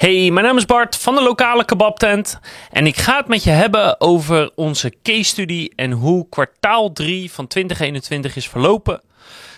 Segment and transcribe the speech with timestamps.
[0.00, 3.50] Hey, mijn naam is Bart van de lokale kebabtent en ik ga het met je
[3.50, 9.02] hebben over onze case study en hoe kwartaal 3 van 2021 is verlopen.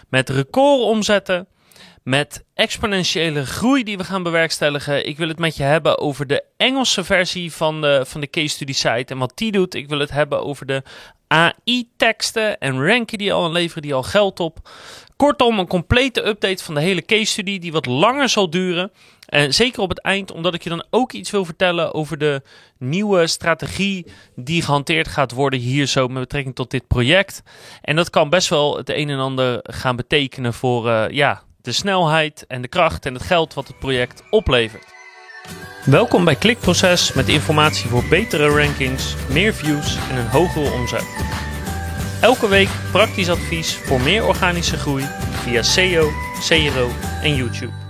[0.09, 1.47] Met recordomzetten,
[2.03, 5.07] met exponentiële groei die we gaan bewerkstelligen.
[5.07, 8.49] Ik wil het met je hebben over de Engelse versie van de, van de case
[8.49, 9.75] study site en wat die doet.
[9.75, 10.83] Ik wil het hebben over de
[11.27, 14.69] AI-teksten en ranken die al leveren die al geld op.
[15.17, 18.93] Kortom, een complete update van de hele case study die wat langer zal duren.
[19.33, 22.43] En zeker op het eind, omdat ik je dan ook iets wil vertellen over de
[22.79, 27.43] nieuwe strategie die gehanteerd gaat worden hier zo met betrekking tot dit project.
[27.81, 31.73] En dat kan best wel het een en ander gaan betekenen voor uh, ja, de
[31.73, 34.85] snelheid en de kracht en het geld wat het project oplevert.
[35.85, 41.07] Welkom bij Klikproces met informatie voor betere rankings, meer views en een hogere omzet.
[42.21, 46.11] Elke week praktisch advies voor meer organische groei via SEO,
[46.49, 46.91] CRO
[47.23, 47.82] en YouTube.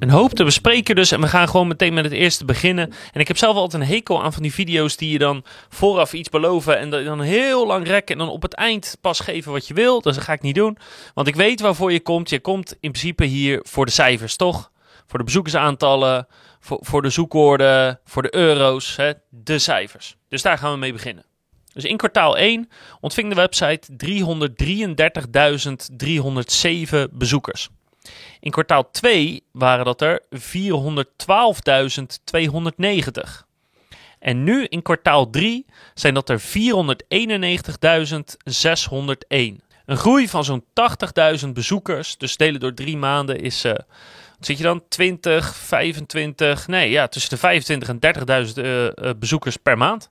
[0.00, 2.92] Een hoop te bespreken dus en we gaan gewoon meteen met het eerste beginnen.
[3.12, 6.12] En ik heb zelf altijd een hekel aan van die video's die je dan vooraf
[6.12, 9.66] iets beloven en dan heel lang rekken en dan op het eind pas geven wat
[9.66, 10.00] je wil.
[10.00, 10.78] Dus dat ga ik niet doen,
[11.14, 12.30] want ik weet waarvoor je komt.
[12.30, 14.70] Je komt in principe hier voor de cijfers, toch?
[15.06, 16.26] Voor de bezoekersaantallen,
[16.60, 19.12] voor, voor de zoekwoorden, voor de euro's, hè?
[19.28, 20.16] de cijfers.
[20.28, 21.24] Dus daar gaan we mee beginnen.
[21.72, 22.68] Dus in kwartaal 1
[23.00, 23.88] ontving de website
[27.06, 27.68] 333.307 bezoekers.
[28.40, 30.40] In kwartaal 2 waren dat er 412.290.
[34.18, 36.46] En nu in kwartaal 3 zijn dat er 491.601.
[39.86, 40.64] Een groei van zo'n
[41.42, 43.72] 80.000 bezoekers, dus delen door drie maanden is, uh,
[44.40, 47.98] zit je dan, 20, 25, nee ja, tussen de 25 en
[48.46, 50.10] 30.000 uh, uh, bezoekers per maand.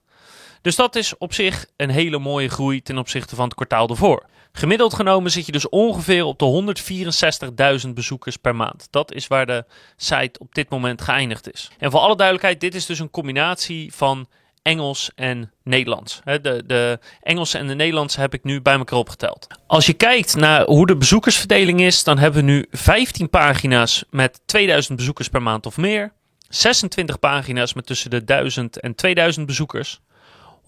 [0.62, 4.26] Dus dat is op zich een hele mooie groei ten opzichte van het kwartaal ervoor.
[4.52, 8.88] Gemiddeld genomen zit je dus ongeveer op de 164.000 bezoekers per maand.
[8.90, 9.64] Dat is waar de
[9.96, 11.70] site op dit moment geëindigd is.
[11.78, 14.28] En voor alle duidelijkheid, dit is dus een combinatie van
[14.62, 16.20] Engels en Nederlands.
[16.24, 19.46] De, de Engelse en de Nederlandse heb ik nu bij elkaar opgeteld.
[19.66, 24.40] Als je kijkt naar hoe de bezoekersverdeling is, dan hebben we nu 15 pagina's met
[24.44, 26.12] 2000 bezoekers per maand of meer.
[26.48, 30.00] 26 pagina's met tussen de 1000 en 2000 bezoekers.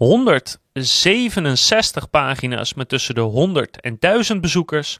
[0.02, 4.98] 167 pagina's met tussen de 100 en 1000 bezoekers.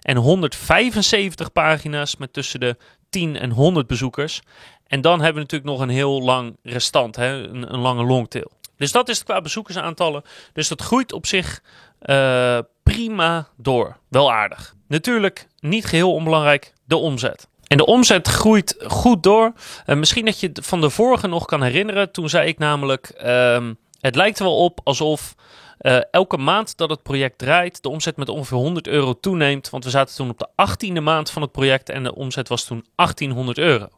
[0.00, 2.76] En 175 pagina's met tussen de
[3.10, 4.40] 10 en 100 bezoekers.
[4.86, 7.48] En dan hebben we natuurlijk nog een heel lang restant, hè?
[7.48, 8.50] Een, een lange longtail.
[8.76, 10.22] Dus dat is qua bezoekersaantallen.
[10.52, 11.62] Dus dat groeit op zich
[12.02, 13.96] uh, prima door.
[14.08, 14.74] Wel aardig.
[14.86, 17.48] Natuurlijk niet geheel onbelangrijk de omzet.
[17.66, 19.52] En de omzet groeit goed door.
[19.86, 22.12] Uh, misschien dat je van de vorige nog kan herinneren.
[22.12, 23.20] Toen zei ik namelijk...
[23.24, 23.70] Uh,
[24.00, 25.34] het lijkt er wel op alsof
[25.80, 29.70] uh, elke maand dat het project draait, de omzet met ongeveer 100 euro toeneemt.
[29.70, 30.48] Want we zaten toen op de
[30.96, 33.88] 18e maand van het project en de omzet was toen 1800 euro.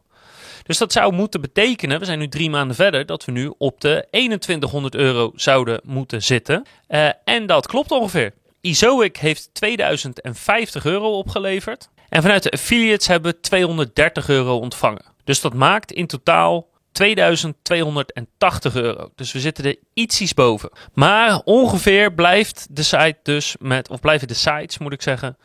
[0.63, 3.81] Dus dat zou moeten betekenen, we zijn nu drie maanden verder, dat we nu op
[3.81, 6.65] de 2100 euro zouden moeten zitten.
[6.89, 8.33] Uh, en dat klopt ongeveer.
[8.61, 11.89] Izoic heeft 2050 euro opgeleverd.
[12.09, 15.05] En vanuit de affiliates hebben we 230 euro ontvangen.
[15.23, 19.11] Dus dat maakt in totaal 2280 euro.
[19.15, 20.69] Dus we zitten er ietsjes boven.
[20.93, 25.37] Maar ongeveer blijft de site dus met, of blijven de sites moet ik zeggen,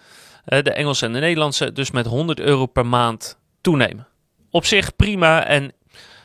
[0.44, 4.06] eh, de Engelse en de Nederlandse, dus met 100 euro per maand toenemen.
[4.50, 5.72] Op zich prima en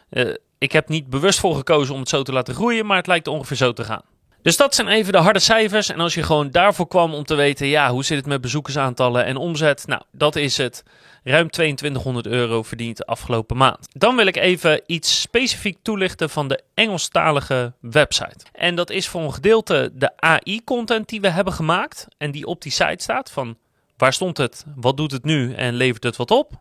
[0.09, 3.07] uh, ik heb niet bewust voor gekozen om het zo te laten groeien, maar het
[3.07, 4.03] lijkt ongeveer zo te gaan.
[4.41, 5.89] Dus dat zijn even de harde cijfers.
[5.89, 9.25] En als je gewoon daarvoor kwam om te weten, ja, hoe zit het met bezoekersaantallen
[9.25, 9.87] en omzet?
[9.87, 10.83] Nou, dat is het.
[11.23, 13.87] Ruim 2200 euro verdiend de afgelopen maand.
[13.91, 18.45] Dan wil ik even iets specifiek toelichten van de Engelstalige website.
[18.53, 22.61] En dat is voor een gedeelte de AI-content die we hebben gemaakt en die op
[22.61, 23.31] die site staat.
[23.31, 23.57] Van
[23.97, 26.51] waar stond het, wat doet het nu en levert het wat op?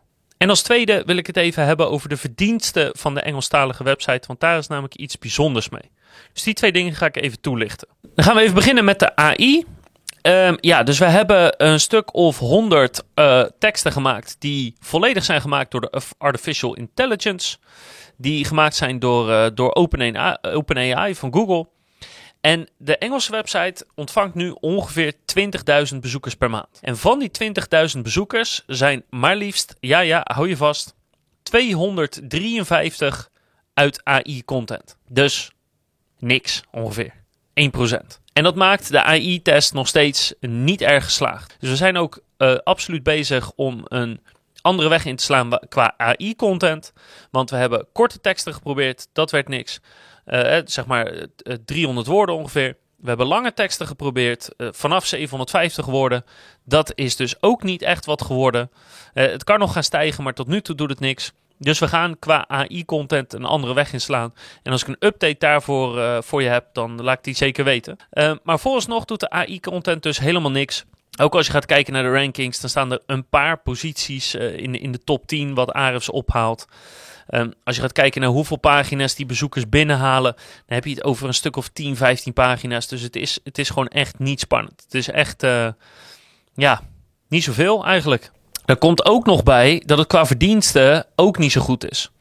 [0.41, 4.27] En als tweede wil ik het even hebben over de verdiensten van de Engelstalige website,
[4.27, 5.91] want daar is namelijk iets bijzonders mee.
[6.33, 7.87] Dus die twee dingen ga ik even toelichten.
[8.15, 9.65] Dan gaan we even beginnen met de AI.
[10.21, 15.41] Um, ja, dus we hebben een stuk of 100 uh, teksten gemaakt die volledig zijn
[15.41, 17.57] gemaakt door de Artificial Intelligence.
[18.17, 21.67] Die gemaakt zijn door, uh, door OpenAI, OpenAI van Google.
[22.41, 25.13] En de Engelse website ontvangt nu ongeveer
[25.93, 26.79] 20.000 bezoekers per maand.
[26.81, 27.53] En van die
[27.95, 30.95] 20.000 bezoekers zijn maar liefst, ja ja, hou je vast,
[31.43, 33.29] 253
[33.73, 34.97] uit AI-content.
[35.07, 35.51] Dus
[36.19, 37.13] niks ongeveer.
[37.13, 38.21] 1%.
[38.33, 41.55] En dat maakt de AI-test nog steeds niet erg geslaagd.
[41.59, 44.21] Dus we zijn ook uh, absoluut bezig om een
[44.61, 46.93] andere weg in te slaan qua AI-content.
[47.31, 49.79] Want we hebben korte teksten geprobeerd, dat werd niks.
[50.25, 51.25] Uh, zeg maar
[51.65, 52.77] 300 woorden ongeveer.
[52.95, 56.25] We hebben lange teksten geprobeerd, vanaf 750 woorden.
[56.63, 58.71] Dat is dus ook niet echt wat geworden.
[59.13, 61.31] het kan nog gaan stijgen, maar tot nu toe doet het niks.
[61.57, 64.33] Dus we gaan qua AI-content een andere weg inslaan.
[64.63, 67.97] En als ik een update daarvoor voor je heb, dan laat ik die zeker weten.
[68.43, 70.85] Maar vooralsnog doet de AI-content dus helemaal niks.
[71.19, 74.57] Ook als je gaat kijken naar de rankings, dan staan er een paar posities uh,
[74.57, 76.67] in, in de top 10 wat Ahrefs ophaalt.
[77.29, 81.03] Um, als je gaat kijken naar hoeveel pagina's die bezoekers binnenhalen, dan heb je het
[81.03, 82.87] over een stuk of 10, 15 pagina's.
[82.87, 84.81] Dus het is, het is gewoon echt niet spannend.
[84.83, 85.45] Het is echt,
[86.53, 86.81] ja,
[87.27, 88.31] niet zoveel eigenlijk.
[88.65, 92.11] Er komt ook nog bij dat het qua verdiensten ook niet zo goed is.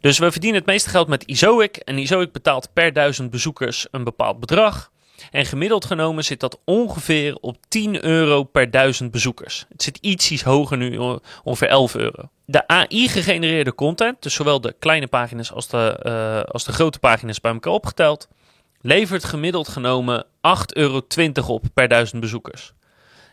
[0.00, 1.76] Dus we verdienen het meeste geld met Izoic.
[1.76, 4.90] En Izoic betaalt per duizend bezoekers een bepaald bedrag.
[5.30, 9.66] En gemiddeld genomen zit dat ongeveer op 10 euro per duizend bezoekers.
[9.68, 10.98] Het zit iets hoger nu,
[11.44, 12.28] ongeveer 11 euro.
[12.44, 17.40] De AI-gegenereerde content, dus zowel de kleine pagina's als de, uh, als de grote pagina's
[17.40, 18.28] bij elkaar opgeteld,
[18.80, 20.30] levert gemiddeld genomen 8,20
[20.72, 21.02] euro
[21.46, 22.74] op per duizend bezoekers.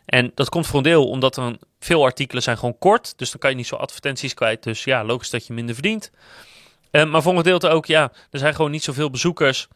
[0.05, 3.17] En dat komt voor een deel omdat er veel artikelen zijn gewoon kort.
[3.17, 4.63] Dus dan kan je niet zo advertenties kwijt.
[4.63, 6.11] Dus ja, logisch dat je minder verdient.
[6.91, 9.67] Uh, maar voor een gedeelte ook, ja, er zijn gewoon niet zoveel bezoekers.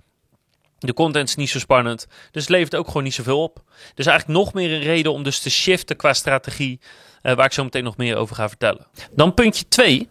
[0.79, 2.07] De content is niet zo spannend.
[2.31, 3.61] Dus het levert ook gewoon niet zoveel op.
[3.93, 6.79] Dus eigenlijk nog meer een reden om dus te shiften qua strategie.
[7.23, 8.87] Uh, waar ik zo meteen nog meer over ga vertellen.
[9.11, 10.09] Dan puntje 2.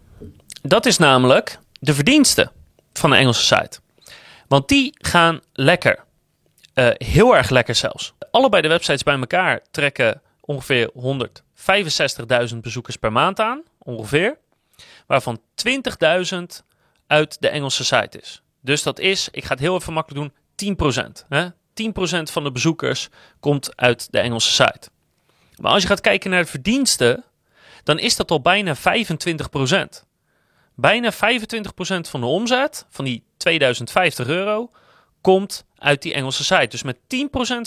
[0.61, 2.51] Dat is namelijk de verdiensten
[2.93, 3.79] van de Engelse site.
[4.47, 6.05] Want die gaan lekker.
[6.73, 8.13] Uh, heel erg lekker zelfs.
[8.31, 10.91] Allebei de websites bij elkaar trekken ongeveer
[12.51, 14.37] 165.000 bezoekers per maand aan, ongeveer.
[15.07, 15.41] Waarvan
[16.33, 16.39] 20.000
[17.07, 18.41] uit de Engelse site is.
[18.61, 20.33] Dus dat is, ik ga het heel even makkelijk doen,
[20.65, 21.25] 10%.
[21.29, 21.47] Hè?
[21.49, 21.51] 10%
[22.31, 23.09] van de bezoekers
[23.39, 24.89] komt uit de Engelse site.
[25.57, 27.23] Maar als je gaat kijken naar de verdiensten,
[27.83, 28.79] dan is dat al bijna 25%.
[30.75, 31.15] Bijna 25%
[32.09, 34.71] van de omzet, van die 2050 euro,
[35.21, 36.67] komt uit die Engelse site.
[36.67, 36.97] Dus met 10%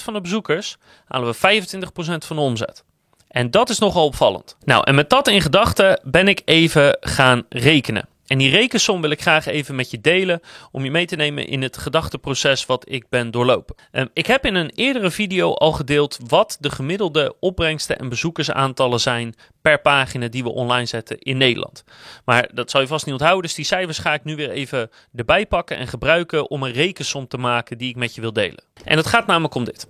[0.02, 1.88] van de bezoekers halen we 25%
[2.26, 2.84] van de omzet.
[3.28, 4.56] En dat is nogal opvallend.
[4.64, 8.08] Nou, en met dat in gedachten ben ik even gaan rekenen.
[8.30, 10.40] En die rekensom wil ik graag even met je delen
[10.70, 13.74] om je mee te nemen in het gedachteproces wat ik ben doorlopen.
[13.92, 19.00] Um, ik heb in een eerdere video al gedeeld wat de gemiddelde opbrengsten en bezoekersaantallen
[19.00, 21.84] zijn per pagina die we online zetten in Nederland.
[22.24, 24.90] Maar dat zal je vast niet onthouden, dus die cijfers ga ik nu weer even
[25.14, 28.64] erbij pakken en gebruiken om een rekensom te maken die ik met je wil delen.
[28.84, 29.86] En het gaat namelijk om dit.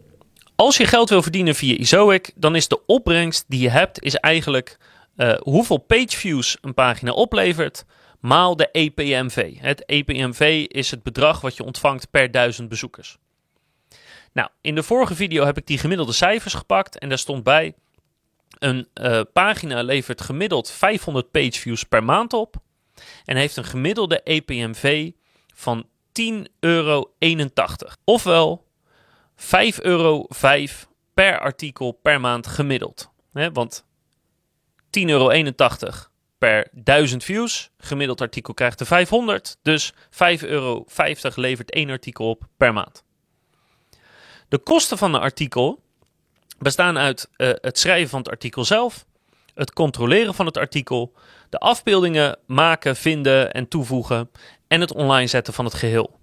[0.57, 4.15] Als je geld wil verdienen via Izoic, dan is de opbrengst die je hebt is
[4.15, 4.79] eigenlijk
[5.17, 7.85] uh, hoeveel pageviews een pagina oplevert
[8.21, 9.59] maal de EPMV.
[9.59, 13.19] Het EPMV is het bedrag wat je ontvangt per duizend bezoekers.
[14.33, 17.75] Nou, in de vorige video heb ik die gemiddelde cijfers gepakt en daar stond bij
[18.59, 22.57] een uh, pagina levert gemiddeld 500 pageviews per maand op
[23.25, 25.11] en heeft een gemiddelde EPMV
[25.55, 25.87] van
[26.23, 27.13] 10,81 euro.
[28.05, 28.67] Ofwel
[29.37, 29.47] 5,05
[29.83, 30.27] euro
[31.15, 33.11] per artikel per maand gemiddeld.
[33.33, 33.85] Want
[34.85, 35.31] 10,81 euro
[36.41, 37.71] per 1000 views.
[37.79, 39.57] Gemiddeld artikel krijgt er 500.
[39.63, 39.99] Dus 5,50
[40.41, 40.85] euro
[41.35, 43.05] levert één artikel op per maand.
[44.49, 45.83] De kosten van een artikel
[46.59, 49.07] bestaan uit uh, het schrijven van het artikel zelf,
[49.55, 51.15] het controleren van het artikel,
[51.49, 54.31] de afbeeldingen maken, vinden en toevoegen
[54.69, 56.20] en het online zetten van het geheel.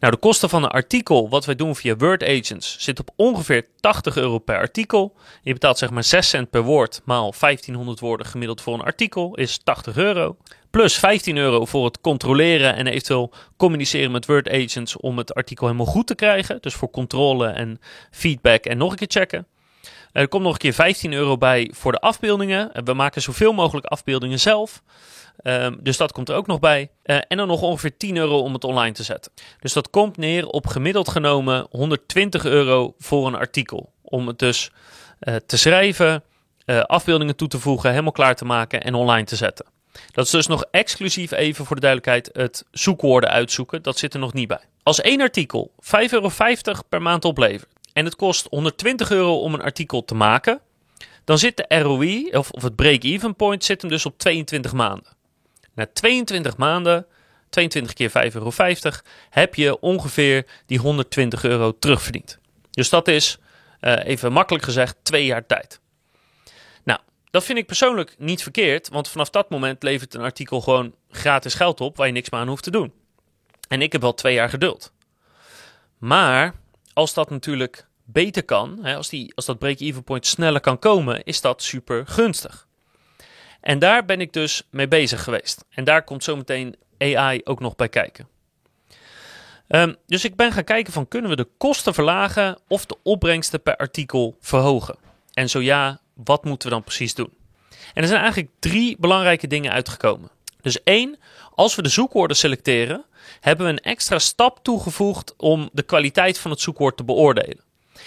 [0.00, 3.66] Nou, de kosten van een artikel, wat wij doen via Word Agents, zit op ongeveer
[3.80, 5.16] 80 euro per artikel.
[5.42, 9.36] Je betaalt zeg maar 6 cent per woord, maal 1500 woorden gemiddeld voor een artikel,
[9.36, 10.36] is 80 euro.
[10.70, 15.66] Plus 15 euro voor het controleren en eventueel communiceren met Word Agents om het artikel
[15.66, 16.58] helemaal goed te krijgen.
[16.60, 19.46] Dus voor controle en feedback en nog een keer checken.
[20.12, 22.70] Er komt nog een keer 15 euro bij voor de afbeeldingen.
[22.84, 24.82] We maken zoveel mogelijk afbeeldingen zelf.
[25.42, 26.90] Um, dus dat komt er ook nog bij.
[27.04, 29.32] Uh, en dan nog ongeveer 10 euro om het online te zetten.
[29.60, 33.92] Dus dat komt neer op gemiddeld genomen 120 euro voor een artikel.
[34.02, 34.70] Om het dus
[35.20, 36.22] uh, te schrijven,
[36.66, 39.66] uh, afbeeldingen toe te voegen, helemaal klaar te maken en online te zetten.
[40.12, 43.82] Dat is dus nog exclusief even voor de duidelijkheid het zoekwoorden uitzoeken.
[43.82, 44.64] Dat zit er nog niet bij.
[44.82, 46.30] Als één artikel 5,50 euro
[46.88, 50.60] per maand oplevert en het kost 120 euro om een artikel te maken,
[51.24, 55.18] dan zit de ROI, of, of het break-even point, zit hem dus op 22 maanden.
[55.80, 57.06] Na 22 maanden,
[57.48, 58.50] 22 keer 5,50 euro,
[59.30, 62.38] heb je ongeveer die 120 euro terugverdiend.
[62.70, 63.38] Dus dat is,
[63.80, 65.80] uh, even makkelijk gezegd, twee jaar tijd.
[66.84, 70.94] Nou, dat vind ik persoonlijk niet verkeerd, want vanaf dat moment levert een artikel gewoon
[71.10, 72.92] gratis geld op waar je niks meer aan hoeft te doen.
[73.68, 74.92] En ik heb wel twee jaar geduld.
[75.98, 76.54] Maar
[76.92, 81.24] als dat natuurlijk beter kan, hè, als, die, als dat break-even point sneller kan komen,
[81.24, 82.68] is dat super gunstig.
[83.60, 85.64] En daar ben ik dus mee bezig geweest.
[85.70, 88.28] En daar komt zometeen AI ook nog bij kijken.
[89.68, 93.62] Um, dus ik ben gaan kijken van kunnen we de kosten verlagen of de opbrengsten
[93.62, 94.96] per artikel verhogen?
[95.32, 97.32] En zo ja, wat moeten we dan precies doen?
[97.94, 100.30] En er zijn eigenlijk drie belangrijke dingen uitgekomen.
[100.60, 101.18] Dus één,
[101.54, 103.04] als we de zoekwoorden selecteren,
[103.40, 107.64] hebben we een extra stap toegevoegd om de kwaliteit van het zoekwoord te beoordelen.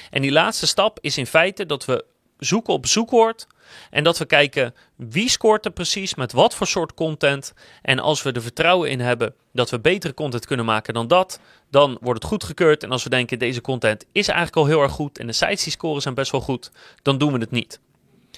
[0.10, 2.06] En die laatste stap is in feite dat we
[2.40, 3.48] zoeken op zoekwoord
[3.90, 7.54] en dat we kijken wie scoort er precies met wat voor soort content.
[7.82, 11.40] En als we er vertrouwen in hebben dat we betere content kunnen maken dan dat,
[11.70, 12.84] dan wordt het goedgekeurd.
[12.84, 15.64] En als we denken deze content is eigenlijk al heel erg goed en de sites
[15.64, 16.72] die scoren zijn best wel goed,
[17.02, 17.80] dan doen we het niet.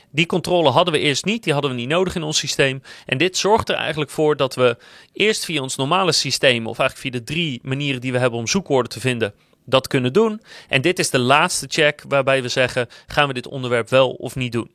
[0.10, 2.82] Die controle hadden we eerst niet, die hadden we niet nodig in ons systeem.
[3.06, 4.78] En dit zorgt er eigenlijk voor dat we
[5.14, 8.48] eerst via ons normale systeem, of eigenlijk via de drie manieren die we hebben om
[8.48, 9.34] zoekwoorden te vinden,
[9.65, 10.41] dat kunnen doen.
[10.69, 14.36] En dit is de laatste check waarbij we zeggen: gaan we dit onderwerp wel of
[14.36, 14.72] niet doen?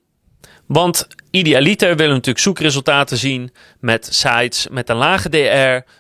[0.67, 5.37] Want idealiter willen we natuurlijk zoekresultaten zien met sites met een lage DR,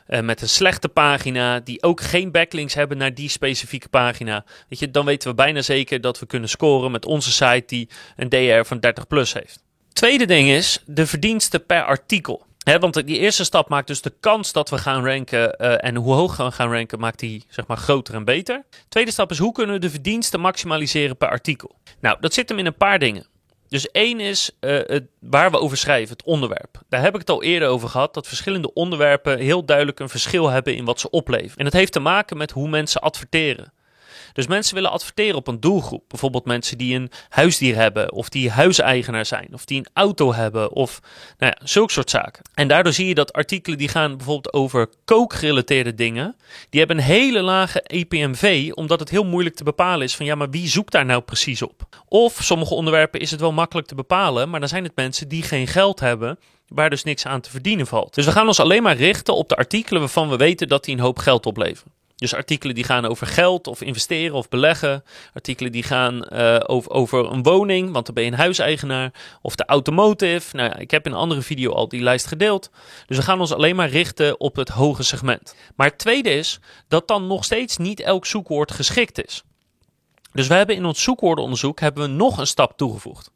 [0.07, 4.45] eh, met een slechte pagina, die ook geen backlinks hebben naar die specifieke pagina.
[4.69, 7.89] Weet je, dan weten we bijna zeker dat we kunnen scoren met onze site die
[8.17, 9.63] een DR van 30 plus heeft.
[9.93, 12.47] Tweede ding is de verdiensten per artikel.
[12.65, 16.15] Want die eerste stap maakt dus de kans dat we gaan ranken uh, en hoe
[16.15, 18.65] hoog we gaan ranken, maakt die zeg maar groter en beter.
[18.89, 21.77] Tweede stap is hoe kunnen we de verdiensten maximaliseren per artikel.
[22.01, 23.27] Nou, dat zit hem in een paar dingen.
[23.69, 26.83] Dus één is uh, het, waar we over schrijven, het onderwerp.
[26.89, 30.49] Daar heb ik het al eerder over gehad, dat verschillende onderwerpen heel duidelijk een verschil
[30.49, 31.57] hebben in wat ze opleveren.
[31.57, 33.73] En dat heeft te maken met hoe mensen adverteren.
[34.33, 36.05] Dus mensen willen adverteren op een doelgroep.
[36.09, 40.73] Bijvoorbeeld mensen die een huisdier hebben, of die huiseigenaar zijn, of die een auto hebben,
[40.73, 41.01] of
[41.39, 42.43] nou ja, zulke soort zaken.
[42.55, 46.37] En daardoor zie je dat artikelen die gaan bijvoorbeeld over kookgerelateerde dingen,
[46.71, 50.35] die hebben een hele lage EPMV, omdat het heel moeilijk te bepalen is van ja,
[50.35, 51.83] maar wie zoekt daar nou precies op?
[52.09, 55.43] Of sommige onderwerpen is het wel makkelijk te bepalen, maar dan zijn het mensen die
[55.43, 58.15] geen geld hebben waar dus niks aan te verdienen valt.
[58.15, 60.95] Dus we gaan ons alleen maar richten op de artikelen waarvan we weten dat die
[60.95, 61.93] een hoop geld opleveren.
[62.21, 65.05] Dus artikelen die gaan over geld of investeren of beleggen.
[65.35, 69.13] Artikelen die gaan uh, over, over een woning, want dan ben je een huiseigenaar.
[69.43, 70.57] Of de automotive.
[70.57, 72.71] Nou ja, ik heb in een andere video al die lijst gedeeld.
[73.07, 75.55] Dus we gaan ons alleen maar richten op het hoge segment.
[75.77, 79.43] Maar het tweede is dat dan nog steeds niet elk zoekwoord geschikt is.
[80.33, 83.31] Dus we hebben in ons zoekwoordenonderzoek hebben we nog een stap toegevoegd.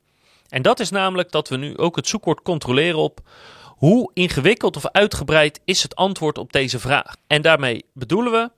[0.48, 3.20] En dat is namelijk dat we nu ook het zoekwoord controleren op
[3.64, 7.16] hoe ingewikkeld of uitgebreid is het antwoord op deze vraag.
[7.26, 8.50] En daarmee bedoelen we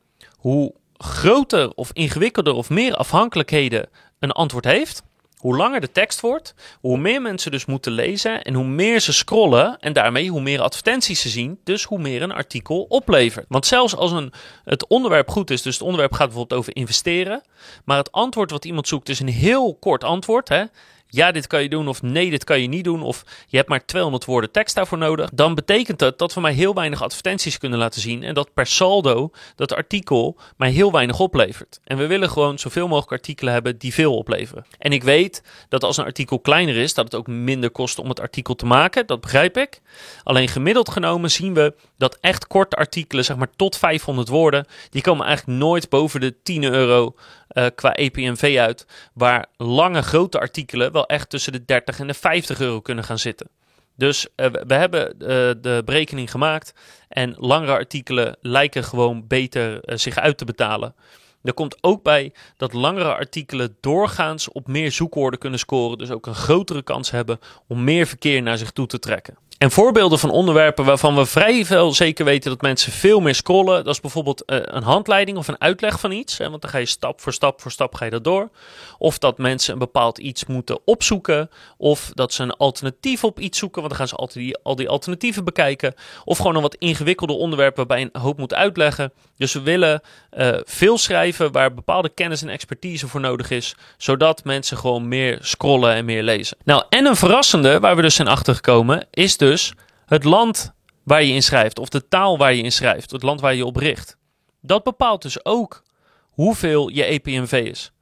[0.47, 3.89] hoe groter of ingewikkelder of meer afhankelijkheden
[4.19, 5.03] een antwoord heeft,
[5.37, 9.13] hoe langer de tekst wordt, hoe meer mensen dus moeten lezen en hoe meer ze
[9.13, 13.47] scrollen en daarmee hoe meer advertenties ze zien, dus hoe meer een artikel oplevert.
[13.49, 14.33] Want zelfs als een,
[14.65, 17.43] het onderwerp goed is, dus het onderwerp gaat bijvoorbeeld over investeren,
[17.85, 20.65] maar het antwoord wat iemand zoekt is een heel kort antwoord, hè,
[21.09, 23.69] ja, dit kan je doen of nee, dit kan je niet doen of je hebt
[23.69, 27.59] maar 200 woorden tekst daarvoor nodig, dan betekent dat dat we mij heel weinig advertenties
[27.59, 31.81] kunnen laten zien en dat per saldo dat artikel mij heel weinig oplevert.
[31.85, 34.67] En we willen gewoon zoveel mogelijk artikelen hebben die veel opleveren.
[34.79, 38.09] En ik weet dat als een artikel kleiner is, dat het ook minder kost om
[38.09, 39.81] het artikel te maken, dat begrijp ik.
[40.23, 45.03] Alleen gemiddeld genomen zien we dat echt korte artikelen, zeg maar tot 500 woorden, die
[45.03, 47.15] komen eigenlijk nooit boven de 10 euro
[47.59, 52.15] uh, qua EPMV uit, waar lange grote artikelen wel echt tussen de 30 en de
[52.15, 53.49] 50 euro kunnen gaan zitten.
[53.97, 55.29] Dus uh, we hebben uh,
[55.61, 56.75] de berekening gemaakt
[57.09, 60.95] en langere artikelen lijken gewoon beter zich uit te betalen.
[61.43, 66.27] Er komt ook bij dat langere artikelen doorgaans op meer zoekwoorden kunnen scoren, dus ook
[66.27, 69.37] een grotere kans hebben om meer verkeer naar zich toe te trekken.
[69.59, 73.85] En voorbeelden van onderwerpen waarvan we vrij veel zeker weten dat mensen veel meer scrollen.
[73.85, 76.39] Dat is bijvoorbeeld uh, een handleiding of een uitleg van iets.
[76.39, 78.51] Hè, want dan ga je stap voor stap voor stap ga je dat door.
[78.99, 81.51] Of dat mensen een bepaald iets moeten opzoeken.
[81.77, 83.81] Of dat ze een alternatief op iets zoeken.
[83.81, 85.95] Want dan gaan ze altijd die, al die alternatieven bekijken.
[86.25, 89.13] Of gewoon een wat ingewikkelde onderwerp waarbij een hoop moet uitleggen.
[89.37, 90.01] Dus we willen
[90.39, 93.75] uh, veel schrijven waar bepaalde kennis en expertise voor nodig is.
[93.97, 96.57] Zodat mensen gewoon meer scrollen en meer lezen.
[96.65, 99.73] Nou, en een verrassende waar we dus zijn achtergekomen is dus
[100.07, 100.73] het land
[101.03, 101.79] waar je in schrijft.
[101.79, 103.11] Of de taal waar je in schrijft.
[103.11, 104.17] Het land waar je op richt.
[104.61, 105.83] Dat bepaalt dus ook
[106.31, 107.93] hoeveel je EPMV is.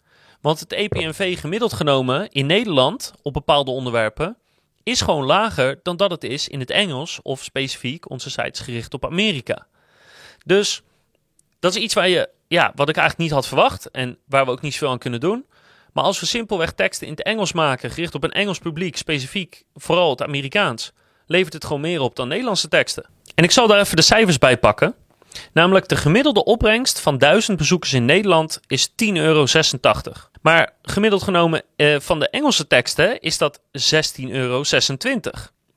[0.40, 4.36] Want het EPMV gemiddeld genomen in Nederland op bepaalde onderwerpen
[4.82, 8.94] is gewoon lager dan dat het is in het Engels of specifiek onze sites gericht
[8.94, 9.66] op Amerika.
[10.44, 10.82] Dus
[11.58, 14.50] dat is iets waar je, ja, wat ik eigenlijk niet had verwacht en waar we
[14.50, 15.46] ook niet zoveel aan kunnen doen.
[15.92, 19.64] Maar als we simpelweg teksten in het Engels maken, gericht op een Engels publiek, specifiek
[19.74, 20.92] vooral het Amerikaans,
[21.26, 23.06] levert het gewoon meer op dan Nederlandse teksten.
[23.34, 24.94] En ik zal daar even de cijfers bij pakken.
[25.52, 29.46] Namelijk de gemiddelde opbrengst van 1000 bezoekers in Nederland is 10,86 euro.
[30.42, 34.62] Maar gemiddeld genomen eh, van de Engelse teksten is dat 16,26 euro.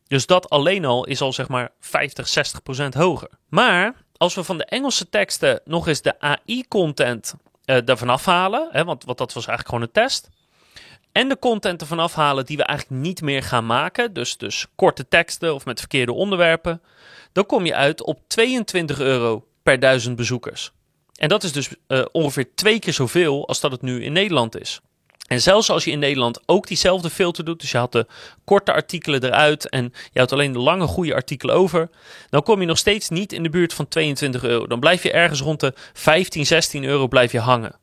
[0.08, 3.30] Dus dat alleen al is al zeg maar 50, 60 procent hoger.
[3.50, 7.34] Maar als we van de Engelse teksten nog eens de AI-content
[7.66, 10.30] uh, ervan afhalen, hè, want, want dat was eigenlijk gewoon een test.
[11.18, 15.08] En de content ervan afhalen die we eigenlijk niet meer gaan maken, dus, dus korte
[15.08, 16.82] teksten of met verkeerde onderwerpen,
[17.32, 20.72] dan kom je uit op 22 euro per duizend bezoekers.
[21.16, 24.60] En dat is dus uh, ongeveer twee keer zoveel als dat het nu in Nederland
[24.60, 24.82] is.
[25.28, 28.08] En zelfs als je in Nederland ook diezelfde filter doet, dus je had de
[28.44, 31.90] korte artikelen eruit en je houdt alleen de lange goede artikelen over,
[32.30, 34.68] dan kom je nog steeds niet in de buurt van 22 euro.
[34.68, 37.76] Dan blijf je ergens rond de 15, 16 euro blijf je hangen.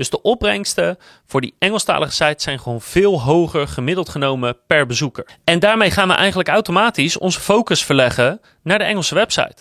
[0.00, 5.26] Dus de opbrengsten voor die Engelstalige sites zijn gewoon veel hoger gemiddeld genomen per bezoeker.
[5.44, 9.56] En daarmee gaan we eigenlijk automatisch onze focus verleggen naar de Engelse website.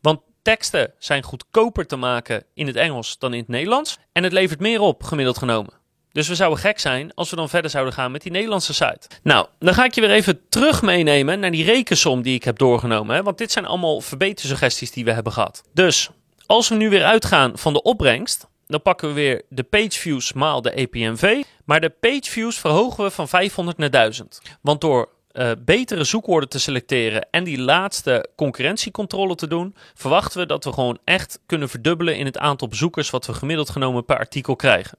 [0.00, 4.32] Want teksten zijn goedkoper te maken in het Engels dan in het Nederlands en het
[4.32, 5.72] levert meer op gemiddeld genomen.
[6.12, 9.08] Dus we zouden gek zijn als we dan verder zouden gaan met die Nederlandse site.
[9.22, 12.58] Nou, dan ga ik je weer even terug meenemen naar die rekensom die ik heb
[12.58, 13.16] doorgenomen.
[13.16, 13.22] Hè?
[13.22, 15.62] Want dit zijn allemaal verbetersuggesties die we hebben gehad.
[15.74, 16.10] Dus
[16.46, 20.32] als we nu weer uitgaan van de opbrengst, dan pakken we weer de page views
[20.32, 21.42] maal de APMV.
[21.64, 24.40] Maar de page views verhogen we van 500 naar 1000.
[24.60, 30.46] Want door uh, betere zoekwoorden te selecteren en die laatste concurrentiecontrole te doen, verwachten we
[30.46, 34.18] dat we gewoon echt kunnen verdubbelen in het aantal bezoekers wat we gemiddeld genomen per
[34.18, 34.98] artikel krijgen.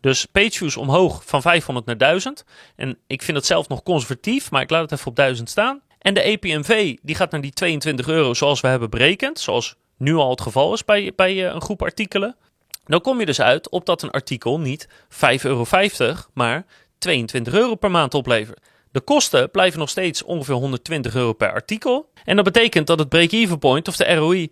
[0.00, 2.44] Dus pageviews omhoog van 500 naar 1000.
[2.76, 5.80] En ik vind dat zelf nog conservatief, maar ik laat het even op 1000 staan.
[5.98, 9.38] En de APMV die gaat naar die 22 euro zoals we hebben berekend.
[9.38, 12.36] Zoals nu al het geval is bij, bij eh, een groep artikelen.
[12.86, 15.64] Dan kom je dus uit op dat een artikel niet 5,50 euro,
[16.34, 16.66] maar
[16.98, 18.60] 22 euro per maand oplevert.
[18.90, 22.10] De kosten blijven nog steeds ongeveer 120 euro per artikel.
[22.24, 24.50] En dat betekent dat het break-even point of de ROI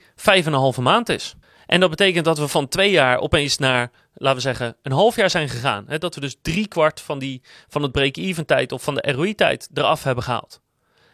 [0.77, 1.35] 5,5 maand is.
[1.67, 5.17] En dat betekent dat we van twee jaar opeens naar, laten we zeggen, een half
[5.17, 5.87] jaar zijn gegaan.
[5.99, 9.69] dat we dus drie kwart van, die, van het break-even tijd of van de ROI-tijd
[9.75, 10.61] eraf hebben gehaald.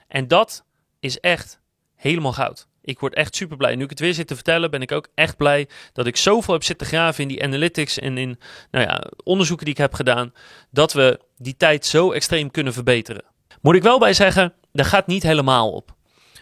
[0.08, 0.64] En dat
[1.00, 1.60] is echt
[1.96, 2.68] helemaal goud.
[2.82, 3.74] Ik word echt super blij.
[3.74, 6.54] Nu ik het weer zit te vertellen, ben ik ook echt blij dat ik zoveel
[6.54, 8.38] heb zitten graven in die analytics en in
[8.70, 10.32] nou ja, onderzoeken die ik heb gedaan,
[10.70, 13.24] dat we die tijd zo extreem kunnen verbeteren.
[13.60, 15.94] Moet ik wel bij zeggen, dat gaat niet helemaal op.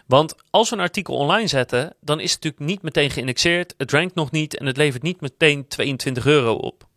[0.07, 3.91] Want als we een artikel online zetten, dan is het natuurlijk niet meteen geïndexeerd, het
[3.91, 6.87] rankt nog niet en het levert niet meteen 22 euro op.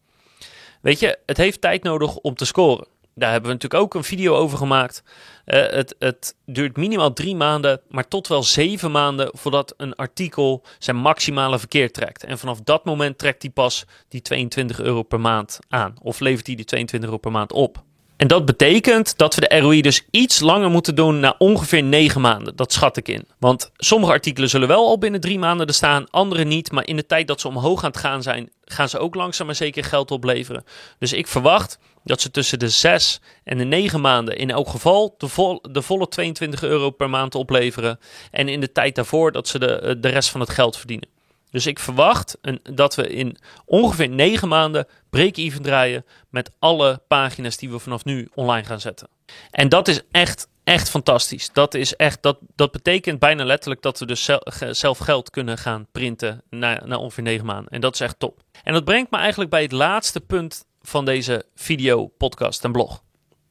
[0.81, 2.87] Weet je, het heeft tijd nodig om te scoren.
[3.15, 5.03] Daar hebben we natuurlijk ook een video over gemaakt.
[5.47, 10.63] Uh, het, het, duurt minimaal drie maanden, maar tot wel zeven maanden voordat een artikel
[10.79, 12.25] zijn maximale verkeer trekt.
[12.25, 15.95] En vanaf dat moment trekt hij pas die 22 euro per maand aan.
[16.03, 17.83] Of levert hij die 22 euro per maand op.
[18.23, 22.21] En dat betekent dat we de ROI dus iets langer moeten doen na ongeveer 9
[22.21, 22.57] maanden.
[22.57, 23.27] Dat schat ik in.
[23.39, 26.73] Want sommige artikelen zullen wel al binnen 3 maanden er staan, andere niet.
[26.73, 29.47] Maar in de tijd dat ze omhoog aan het gaan zijn, gaan ze ook langzaam
[29.47, 30.65] maar zeker geld opleveren.
[30.99, 35.15] Dus ik verwacht dat ze tussen de 6 en de 9 maanden in elk geval
[35.19, 37.99] de, de volle 22 euro per maand opleveren.
[38.31, 41.09] En in de tijd daarvoor dat ze de, de rest van het geld verdienen.
[41.53, 47.71] Dus ik verwacht dat we in ongeveer 9 maanden break-even draaien met alle pagina's die
[47.71, 49.09] we vanaf nu online gaan zetten.
[49.51, 51.51] En dat is echt, echt fantastisch.
[51.53, 54.31] Dat, is echt, dat, dat betekent bijna letterlijk dat we dus
[54.71, 57.73] zelf geld kunnen gaan printen na, na ongeveer 9 maanden.
[57.73, 58.41] En dat is echt top.
[58.63, 63.03] En dat brengt me eigenlijk bij het laatste punt van deze video, podcast en blog.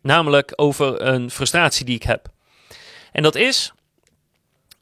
[0.01, 2.29] Namelijk over een frustratie die ik heb.
[3.11, 3.73] En dat is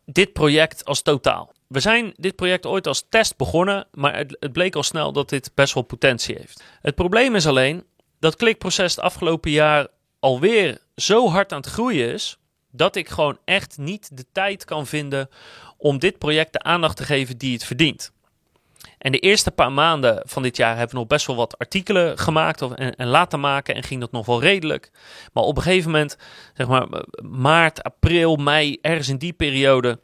[0.06, 1.54] dit project als totaal.
[1.70, 5.52] We zijn dit project ooit als test begonnen, maar het, bleek al snel dat dit
[5.56, 6.64] best wel potentie heeft.
[6.82, 7.84] Het probleem is alleen
[8.20, 9.88] dat klikproces het afgelopen jaar
[10.20, 12.38] alweer zo hard aan het groeien is,
[12.72, 15.30] dat ik gewoon echt niet de tijd kan vinden
[15.78, 18.12] om dit project de aandacht te geven die het verdient.
[18.98, 22.18] En de eerste paar maanden van dit jaar hebben we nog best wel wat artikelen
[22.18, 24.92] gemaakt of, en, en, laten maken en ging dat nog wel redelijk.
[25.34, 26.18] Maar op een gegeven moment,
[26.54, 26.88] zeg maar
[27.24, 30.00] maart, april, mei, ergens in die periode,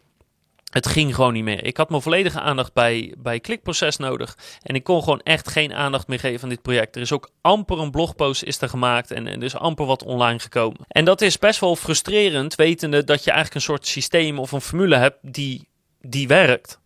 [0.75, 1.65] het ging gewoon niet meer.
[1.65, 4.37] Ik had mijn volledige aandacht bij, bij klikproces nodig.
[4.61, 6.95] En ik kon gewoon echt geen aandacht meer geven aan dit project.
[6.95, 10.39] Er is ook amper een blogpost is er gemaakt en, er is amper wat online
[10.39, 10.79] gekomen.
[10.87, 14.61] En dat is best wel frustrerend, wetende dat je eigenlijk een soort systeem of een
[14.61, 15.67] formule hebt die,
[16.01, 16.79] die werkt.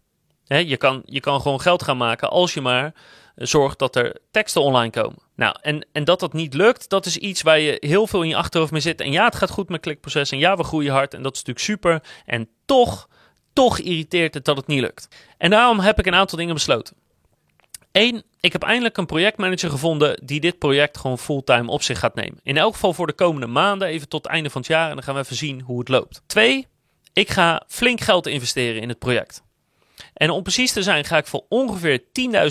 [0.45, 2.93] je, kan, je kan gewoon geld gaan maken als je maar
[3.35, 5.19] zorgt dat er teksten online komen.
[5.35, 8.29] Nou, en, en dat dat niet lukt, dat is iets waar je heel veel in
[8.29, 9.01] je achterhoofd mee zit.
[9.01, 11.43] En ja, het gaat goed met klikproces en ja, we groeien hard en dat is
[11.43, 12.03] natuurlijk super.
[12.25, 13.07] En toch
[13.59, 15.07] toch irriteert het dat het niet lukt.
[15.37, 16.95] En daarom heb ik een aantal dingen besloten.
[17.91, 22.15] Eén, ik heb eindelijk een projectmanager gevonden die dit project gewoon fulltime op zich gaat
[22.15, 22.39] nemen.
[22.43, 24.89] In elk geval voor de komende maanden, even tot het einde van het jaar.
[24.89, 26.21] En dan gaan we even zien hoe het loopt.
[26.25, 26.67] Twee,
[27.13, 29.43] ik ga flink geld investeren in het project.
[30.13, 32.03] En om precies te zijn ga ik voor ongeveer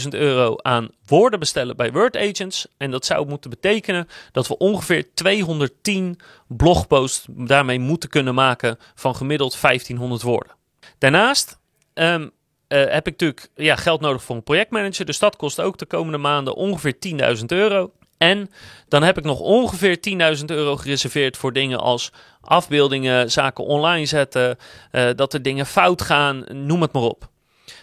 [0.02, 2.66] 10.000 euro aan woorden bestellen bij Word Agents.
[2.76, 6.18] En dat zou moeten betekenen dat we ongeveer 210
[6.48, 10.57] blogposts daarmee moeten kunnen maken van gemiddeld 1500 woorden.
[10.98, 11.58] Daarnaast
[11.94, 12.30] um,
[12.68, 15.04] heb ik natuurlijk ja, geld nodig voor een projectmanager.
[15.04, 16.96] Dus dat kost ook de komende maanden ongeveer
[17.38, 17.92] 10.000 euro.
[18.18, 18.50] En
[18.88, 19.98] dan heb ik nog ongeveer
[20.38, 24.56] 10.000 euro gereserveerd voor dingen als afbeeldingen, zaken online zetten,
[24.92, 27.28] uh, dat er dingen fout gaan, noem het maar op.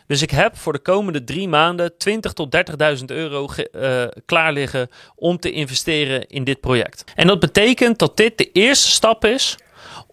[0.08, 2.58] Dus ik heb voor de komende drie maanden 20.000 tot
[3.00, 7.04] 30.000 euro uh, klaar liggen om te investeren in dit project.
[7.16, 9.58] En dat betekent dat dit de eerste stap is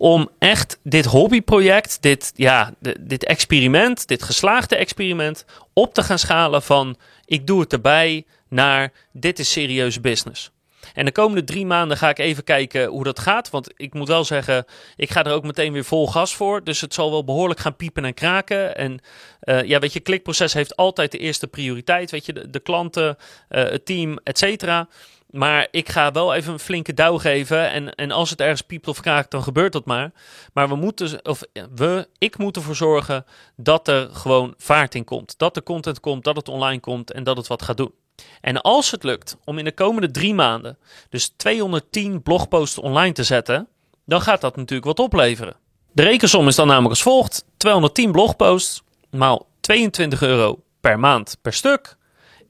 [0.03, 6.63] om echt dit hobbyproject, dit, ja, dit experiment, dit geslaagde experiment, op te gaan schalen
[6.63, 10.51] van ik doe het erbij naar dit is serieuze business.
[10.95, 13.51] En de komende drie maanden ga ik even kijken hoe dat gaat.
[13.51, 14.65] Want ik moet wel zeggen,
[14.97, 16.65] ik ga er ook meteen weer vol gas voor.
[16.65, 18.77] Dus het zal wel behoorlijk gaan piepen en kraken.
[18.77, 19.01] En
[19.45, 22.11] uh, ja, weet je, klikproces heeft altijd de eerste prioriteit.
[22.11, 23.17] Weet je, de, klanten,
[23.51, 24.89] uh, het team, et cetera.
[25.33, 27.71] Maar ik ga wel even een flinke douw geven.
[27.71, 30.13] En, en als het ergens piept of kraakt, dan gebeurt dat maar.
[30.53, 31.43] Maar we moeten, of
[31.75, 33.25] we, ik moet ervoor zorgen
[33.57, 35.39] dat er gewoon vaart in komt.
[35.39, 37.93] Dat er content komt, dat het online komt en dat het wat gaat doen.
[38.41, 43.25] En als het lukt om in de komende drie maanden dus 210 blogposts online te
[43.25, 43.69] zetten,
[44.05, 45.57] dan gaat dat natuurlijk wat opleveren.
[45.93, 51.53] De rekensom is dan namelijk als volgt: 210 blogposts maal 22 euro per maand per
[51.53, 51.97] stuk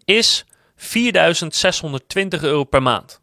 [0.05, 0.45] is
[0.83, 3.21] 4620 euro per maand.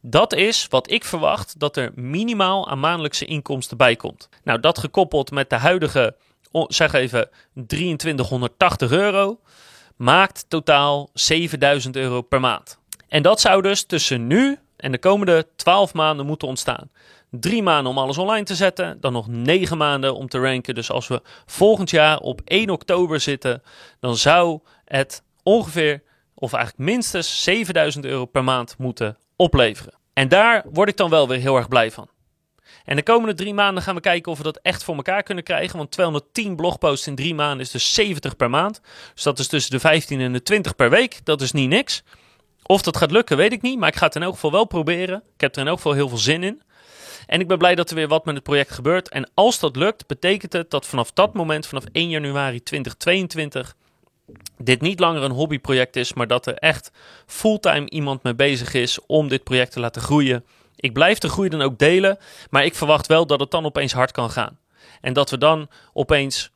[0.00, 4.28] Dat is wat ik verwacht dat er minimaal aan maandelijkse inkomsten bij komt.
[4.44, 6.16] Nou, dat gekoppeld met de huidige,
[6.66, 7.28] zeg even,
[7.66, 9.40] 2380 euro,
[9.96, 12.78] maakt totaal 7000 euro per maand.
[13.08, 16.90] En dat zou dus tussen nu en de komende 12 maanden moeten ontstaan.
[17.30, 20.74] Drie maanden om alles online te zetten, dan nog negen maanden om te ranken.
[20.74, 23.62] Dus als we volgend jaar op 1 oktober zitten,
[24.00, 26.02] dan zou het ongeveer,
[26.38, 29.94] of eigenlijk minstens 7000 euro per maand moeten opleveren.
[30.12, 32.08] En daar word ik dan wel weer heel erg blij van.
[32.84, 35.44] En de komende drie maanden gaan we kijken of we dat echt voor elkaar kunnen
[35.44, 35.76] krijgen.
[35.76, 38.80] Want 210 blogposts in drie maanden is dus 70 per maand.
[39.14, 41.20] Dus dat is tussen de 15 en de 20 per week.
[41.24, 42.02] Dat is niet niks.
[42.62, 43.78] Of dat gaat lukken, weet ik niet.
[43.78, 45.22] Maar ik ga het in elk geval wel proberen.
[45.34, 46.62] Ik heb er in elk geval heel veel zin in.
[47.26, 49.08] En ik ben blij dat er weer wat met het project gebeurt.
[49.08, 53.74] En als dat lukt, betekent het dat vanaf dat moment, vanaf 1 januari 2022,
[54.58, 56.90] dit niet langer een hobbyproject is, maar dat er echt
[57.26, 60.44] fulltime iemand mee bezig is om dit project te laten groeien.
[60.76, 62.18] Ik blijf de groei dan ook delen,
[62.50, 64.58] maar ik verwacht wel dat het dan opeens hard kan gaan.
[65.00, 66.50] En dat we dan opeens,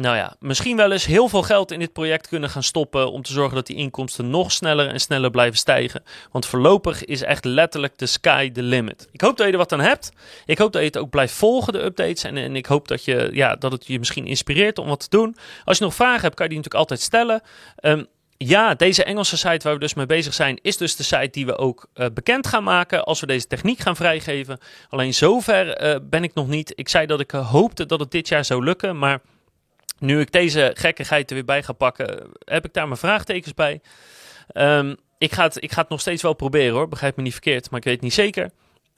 [0.00, 3.22] nou ja, misschien wel eens heel veel geld in dit project kunnen gaan stoppen om
[3.22, 6.02] te zorgen dat die inkomsten nog sneller en sneller blijven stijgen.
[6.30, 9.08] Want voorlopig is echt letterlijk de sky the limit.
[9.12, 10.10] Ik hoop dat je er wat aan hebt.
[10.46, 12.24] Ik hoop dat je het ook blijft volgen, de updates.
[12.24, 15.16] En, en ik hoop dat, je, ja, dat het je misschien inspireert om wat te
[15.16, 15.36] doen.
[15.64, 17.42] Als je nog vragen hebt, kan je die natuurlijk altijd stellen.
[17.80, 18.06] Um,
[18.36, 21.46] ja, deze Engelse site waar we dus mee bezig zijn, is dus de site die
[21.46, 24.58] we ook uh, bekend gaan maken als we deze techniek gaan vrijgeven.
[24.88, 26.72] Alleen zover uh, ben ik nog niet.
[26.74, 29.20] Ik zei dat ik uh, hoopte dat het dit jaar zou lukken, maar
[29.98, 33.80] nu ik deze gekkigheid er weer bij ga pakken, heb ik daar mijn vraagtekens bij.
[34.54, 37.32] Um, ik, ga het, ik ga het nog steeds wel proberen hoor, begrijp me niet
[37.32, 38.50] verkeerd, maar ik weet niet zeker.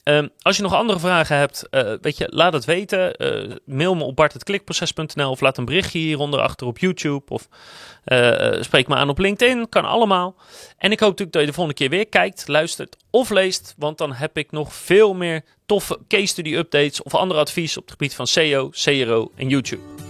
[0.04, 3.14] Um, als je nog andere vragen hebt, uh, weet je, laat het weten.
[3.18, 7.22] Uh, mail me op bart.klikproces.nl of laat een berichtje hieronder achter op YouTube.
[7.28, 7.48] Of
[8.06, 10.34] uh, spreek me aan op LinkedIn, kan allemaal.
[10.78, 13.74] En ik hoop natuurlijk dat je de volgende keer weer kijkt, luistert of leest.
[13.78, 17.82] Want dan heb ik nog veel meer toffe case study updates of andere advies op
[17.82, 20.09] het gebied van SEO, CRO en YouTube.